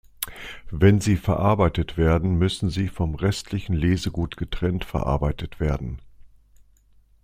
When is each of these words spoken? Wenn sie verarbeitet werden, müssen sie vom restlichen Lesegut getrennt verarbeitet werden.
Wenn 0.71 0.99
sie 0.99 1.15
verarbeitet 1.15 1.95
werden, 1.95 2.39
müssen 2.39 2.71
sie 2.71 2.87
vom 2.87 3.13
restlichen 3.13 3.73
Lesegut 3.75 4.35
getrennt 4.35 4.83
verarbeitet 4.83 5.59
werden. 5.59 5.99